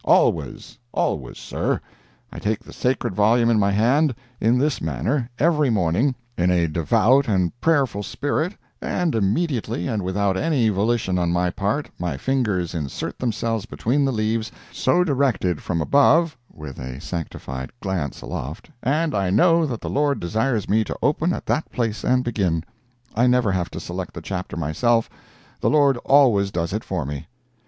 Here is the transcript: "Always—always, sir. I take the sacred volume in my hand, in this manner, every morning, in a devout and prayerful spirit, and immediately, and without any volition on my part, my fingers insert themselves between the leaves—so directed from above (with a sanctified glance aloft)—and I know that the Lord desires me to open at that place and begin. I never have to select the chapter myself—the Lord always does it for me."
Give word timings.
"Always—always, 0.03 1.37
sir. 1.37 1.79
I 2.31 2.39
take 2.39 2.61
the 2.63 2.73
sacred 2.73 3.13
volume 3.13 3.51
in 3.51 3.59
my 3.59 3.69
hand, 3.69 4.15
in 4.39 4.57
this 4.57 4.81
manner, 4.81 5.29
every 5.37 5.69
morning, 5.69 6.15
in 6.35 6.49
a 6.49 6.67
devout 6.67 7.27
and 7.27 7.51
prayerful 7.61 8.01
spirit, 8.01 8.53
and 8.81 9.13
immediately, 9.13 9.87
and 9.87 10.01
without 10.03 10.37
any 10.37 10.69
volition 10.69 11.19
on 11.19 11.31
my 11.31 11.51
part, 11.51 11.91
my 11.99 12.17
fingers 12.17 12.73
insert 12.73 13.19
themselves 13.19 13.67
between 13.67 14.03
the 14.03 14.11
leaves—so 14.11 15.03
directed 15.03 15.61
from 15.61 15.81
above 15.83 16.35
(with 16.51 16.79
a 16.79 16.99
sanctified 16.99 17.69
glance 17.79 18.23
aloft)—and 18.23 19.13
I 19.13 19.29
know 19.29 19.67
that 19.67 19.81
the 19.81 19.87
Lord 19.91 20.19
desires 20.19 20.67
me 20.67 20.83
to 20.85 20.97
open 21.03 21.31
at 21.31 21.45
that 21.45 21.71
place 21.71 22.03
and 22.03 22.23
begin. 22.23 22.63
I 23.13 23.27
never 23.27 23.51
have 23.51 23.69
to 23.69 23.79
select 23.79 24.15
the 24.15 24.21
chapter 24.23 24.57
myself—the 24.57 25.69
Lord 25.69 25.97
always 25.97 26.49
does 26.49 26.73
it 26.73 26.83
for 26.83 27.05
me." 27.05 27.27